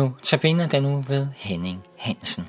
[0.00, 2.44] Nu tabiner den nu ved Henning Hansen.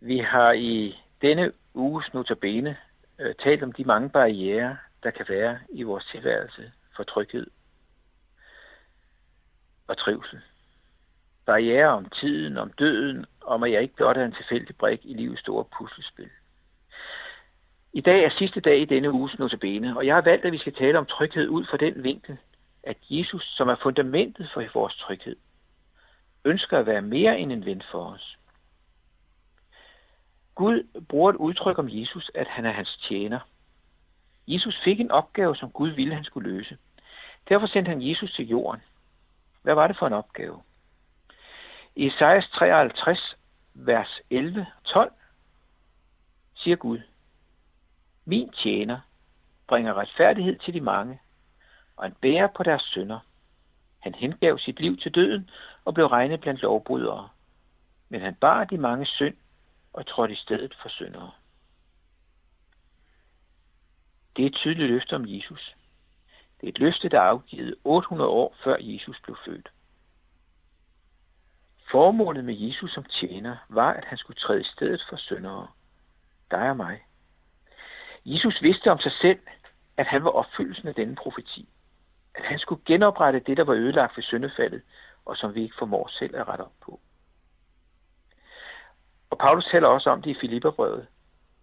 [0.00, 2.76] Vi har i denne uges notabene
[3.18, 7.46] øh, talt om de mange barriere, der kan være i vores tilværelse for tryghed
[9.88, 10.40] og trivsel.
[11.50, 15.14] Barriere om tiden, om døden, om at jeg ikke blot er en tilfældig brik i
[15.14, 16.30] livets store puslespil.
[17.92, 20.58] I dag er sidste dag i denne uges notabene, og jeg har valgt, at vi
[20.58, 22.38] skal tale om tryghed ud fra den vinkel,
[22.82, 25.36] at Jesus, som er fundamentet for vores tryghed,
[26.44, 28.38] ønsker at være mere end en ven for os.
[30.54, 33.40] Gud bruger et udtryk om Jesus, at han er hans tjener.
[34.48, 36.78] Jesus fik en opgave, som Gud ville, han skulle løse.
[37.48, 38.80] Derfor sendte han Jesus til jorden.
[39.62, 40.62] Hvad var det for en opgave?
[41.96, 43.36] I Esajas 53,
[43.74, 45.10] vers 11-12,
[46.54, 46.98] siger Gud,
[48.24, 49.00] Min tjener
[49.66, 51.20] bringer retfærdighed til de mange,
[51.96, 53.18] og han bærer på deres sønder.
[53.98, 55.50] Han hengav sit liv til døden
[55.84, 57.28] og blev regnet blandt lovbrydere.
[58.08, 59.36] Men han bar de mange synd
[59.92, 61.30] og trådte i stedet for syndere.
[64.36, 65.74] Det er et tydeligt løfte om Jesus.
[66.60, 69.68] Det er et løfte, der er afgivet 800 år før Jesus blev født.
[71.90, 75.68] Formålet med Jesus som tjener var, at han skulle træde i stedet for syndere.
[76.50, 77.00] Dig og mig.
[78.24, 79.38] Jesus vidste om sig selv,
[79.96, 81.68] at han var opfyldelsen af denne profeti.
[82.34, 84.82] At han skulle genoprette det, der var ødelagt ved syndefaldet,
[85.24, 87.00] og som vi ikke formår selv at rette op på.
[89.30, 91.06] Og Paulus taler også om det i Filipperbrevet,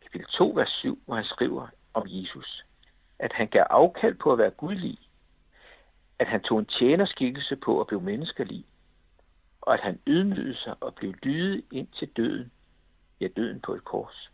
[0.01, 2.63] kapitel 2, vers 7, hvor han skriver om Jesus,
[3.19, 4.97] at han gav afkald på at være gudlig,
[6.19, 8.65] at han tog en tjenerskikkelse på at blive menneskelig,
[9.67, 12.51] og at han ydmygede sig og blev lydet ind til døden,
[13.19, 14.31] ja døden på et kors.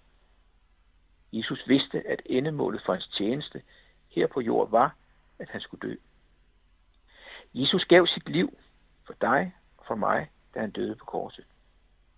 [1.32, 3.62] Jesus vidste, at endemålet for hans tjeneste
[4.10, 4.96] her på jord var,
[5.40, 5.96] at han skulle dø.
[7.54, 8.58] Jesus gav sit liv
[9.06, 11.46] for dig og for mig, da han døde på korset.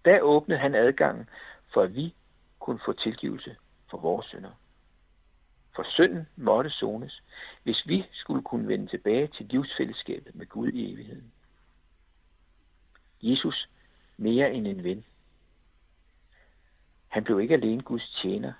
[0.06, 1.30] Der åbnede han adgangen,
[1.74, 2.16] for at vi
[2.60, 3.56] kunne få tilgivelse
[3.90, 4.52] for vores synder.
[5.76, 7.24] For synden måtte sones,
[7.64, 11.32] hvis vi skulle kunne vende tilbage til livsfællesskabet med Gud i evigheden.
[13.30, 13.70] Jesus
[14.18, 15.06] mere end en ven.
[17.08, 18.54] Han blev ikke alene Guds tjener,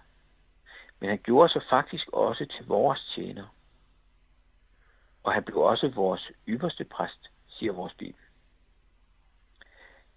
[1.00, 3.48] men han gjorde sig faktisk også til vores tjener.
[5.24, 8.22] Og han blev også vores ypperste præst, siger vores Bibel.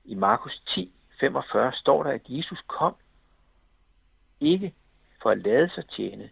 [0.04, 2.96] I Markus 10, 45 står der, at Jesus kom
[4.40, 4.74] ikke
[5.22, 6.30] for at lade sig tjene,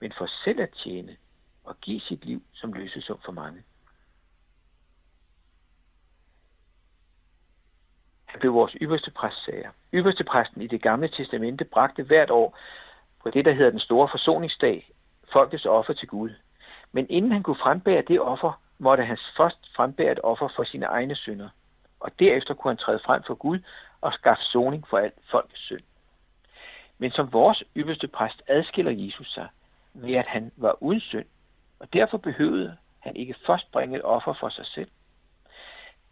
[0.00, 1.16] men for selv at tjene
[1.64, 3.62] og give sit liv som løsesum for mange.
[8.30, 9.70] Han blev vores ypperste præstsager.
[9.94, 12.58] Ypperste præsten i det gamle testamente bragte hvert år
[13.22, 14.90] på det, der hedder den store forsoningsdag,
[15.32, 16.30] folkets offer til Gud.
[16.92, 20.86] Men inden han kunne frembære det offer, måtte han først frembære et offer for sine
[20.86, 21.48] egne synder.
[22.00, 23.58] Og derefter kunne han træde frem for Gud
[24.00, 25.82] og skaffe soning for alt folkets synd.
[26.98, 29.48] Men som vores ypperste præst adskiller Jesus sig
[29.94, 31.26] ved, at han var uden synd,
[31.80, 34.90] og derfor behøvede han ikke først bringe et offer for sig selv.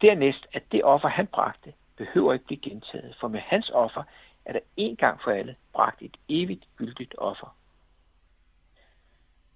[0.00, 4.03] Dernæst, at det offer, han bragte, behøver ikke blive gentaget, for med hans offer
[4.45, 7.57] er der en gang for alle bragt et evigt gyldigt offer.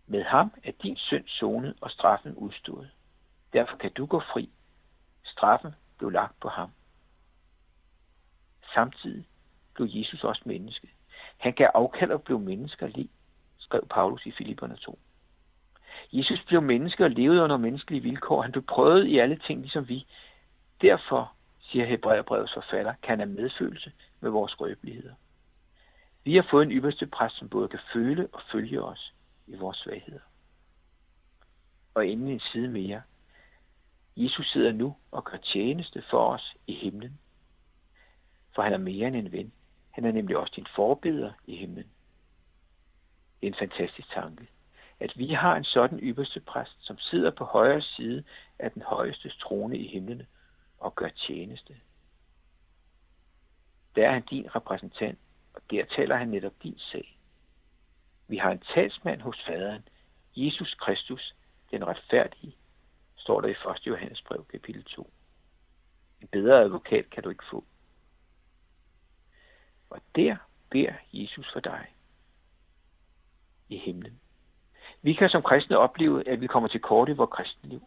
[0.07, 2.91] Med ham er din synd sonet og straffen udstået.
[3.53, 4.51] Derfor kan du gå fri.
[5.25, 6.71] Straffen blev lagt på ham.
[8.75, 9.27] Samtidig
[9.75, 10.89] blev Jesus også menneske.
[11.37, 13.11] Han gav afkald og blev menneskerlig,
[13.59, 14.99] skrev Paulus i Filipperne 2.
[16.13, 18.43] Jesus blev menneske og levede under menneskelige vilkår.
[18.43, 20.07] Han blev prøvet i alle ting, ligesom vi.
[20.83, 21.33] Derfor,
[21.73, 25.15] siger Hebræerbrevets forfatter, kan have medfølelse med vores skrøbeligheder.
[26.25, 29.15] Vi har fået en ypperste præst, som både kan føle og følge os
[29.47, 30.21] i vores svagheder.
[31.95, 33.03] Og inden en side mere.
[34.17, 37.19] Jesus sidder nu og gør tjeneste for os i himlen
[38.55, 39.53] for han er mere end en ven.
[39.91, 41.87] Han er nemlig også din forbeder i himlen.
[43.41, 44.47] Det er en fantastisk tanke,
[45.01, 48.25] at vi har en sådan ypperste præst, som sidder på højre side
[48.59, 50.23] af den højeste trone i himlen
[51.27, 51.77] tjeneste.
[53.97, 55.19] Der er han din repræsentant,
[55.55, 57.19] og der taler han netop din sag.
[58.29, 59.89] Vi har en talsmand hos faderen,
[60.37, 61.35] Jesus Kristus,
[61.71, 62.57] den retfærdige,
[63.17, 63.87] står der i 1.
[63.87, 65.11] Johannes brev, kapitel 2.
[66.21, 67.65] En bedre advokat kan du ikke få.
[69.91, 70.37] Og der
[70.71, 71.87] beder Jesus for dig
[73.69, 74.21] i himlen.
[75.03, 77.83] Vi kan som kristne opleve, at vi kommer til kort i vores kristenliv.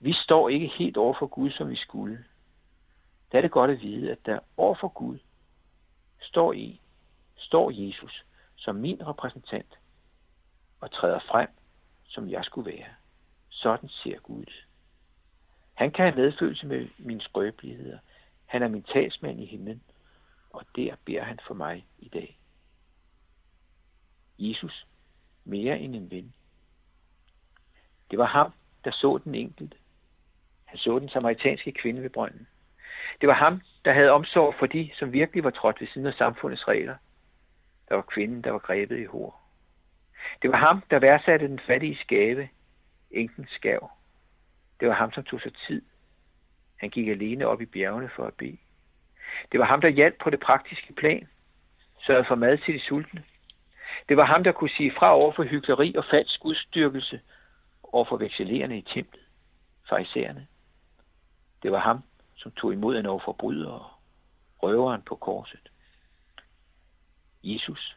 [0.00, 2.24] Vi står ikke helt over for Gud, som vi skulle.
[3.32, 5.18] Der er det godt at vide, at der over for Gud
[6.20, 6.80] står i,
[7.36, 8.24] står Jesus
[8.56, 9.78] som min repræsentant
[10.80, 11.48] og træder frem,
[12.04, 12.88] som jeg skulle være.
[13.48, 14.44] Sådan ser Gud
[15.74, 17.98] Han kan have medfølelse med mine skrøbeligheder.
[18.46, 19.82] Han er min talsmand i himlen,
[20.50, 22.38] og der beder han for mig i dag.
[24.38, 24.86] Jesus,
[25.44, 26.34] mere end en ven.
[28.10, 28.52] Det var ham,
[28.84, 29.76] der så den enkelte.
[30.64, 32.48] Han så den samaritanske kvinde ved brønden.
[33.20, 36.14] Det var ham, der havde omsorg for de, som virkelig var trådt ved siden af
[36.14, 36.96] samfundets regler.
[37.88, 39.40] Der var kvinden, der var grebet i hår.
[40.42, 42.48] Det var ham, der værdsatte den fattige skave,
[43.10, 43.90] enkens skav.
[44.80, 45.82] Det var ham, som tog sig tid.
[46.76, 48.58] Han gik alene op i bjergene for at bede.
[49.52, 51.28] Det var ham, der hjalp på det praktiske plan,
[52.06, 53.24] sørgede for mad til de sultne.
[54.08, 57.20] Det var ham, der kunne sige fra over for hyggeleri og falsk udstyrkelse
[57.82, 59.24] over for vekselerende i templet,
[59.88, 60.46] farisæerne.
[61.62, 62.02] Det var ham,
[62.40, 63.90] som tog imod en overforbryder og
[64.62, 65.70] røveren på korset.
[67.42, 67.96] Jesus,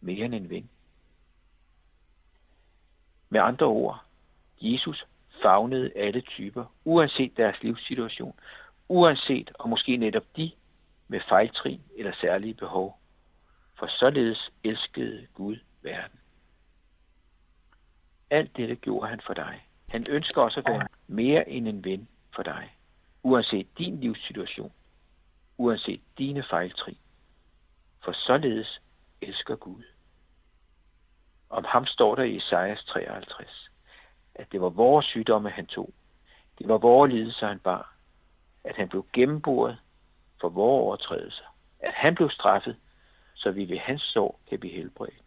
[0.00, 0.70] mere end en ven.
[3.28, 4.04] Med andre ord,
[4.60, 5.06] Jesus
[5.42, 8.34] fagnede alle typer, uanset deres livssituation,
[8.88, 10.50] uanset og måske netop de
[11.08, 12.98] med fejltrin eller særlige behov.
[13.78, 16.18] For således elskede Gud verden.
[18.30, 19.66] Alt dette gjorde han for dig.
[19.88, 22.74] Han ønsker også at være mere end en ven for dig,
[23.22, 24.72] uanset din livssituation,
[25.58, 26.98] uanset dine fejltrin.
[28.04, 28.80] For således
[29.20, 29.82] elsker Gud.
[31.50, 33.70] Om ham står der i Esajas 53,
[34.34, 35.92] at det var vores sygdomme, han tog.
[36.58, 37.94] Det var vores lidelser, han bar.
[38.64, 39.78] At han blev gennemboret
[40.40, 41.56] for vores overtrædelser.
[41.80, 42.76] At han blev straffet,
[43.34, 45.22] så vi ved hans sår kan blive helbredt.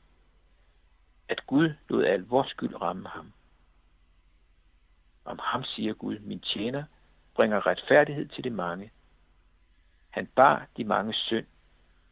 [1.27, 3.33] At Gud lod al vores skyld ramme ham.
[5.25, 6.83] Om ham siger Gud, min tjener
[7.35, 8.91] bringer retfærdighed til de mange.
[10.09, 11.45] Han bar de mange synd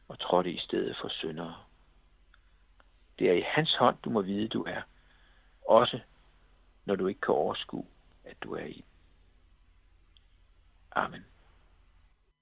[0.07, 1.56] og trådte i stedet for syndere.
[3.19, 4.81] Det er i hans hånd, du må vide, du er.
[5.68, 6.00] Også
[6.85, 7.85] når du ikke kan overskue,
[8.25, 8.85] at du er i.
[10.91, 11.25] Amen.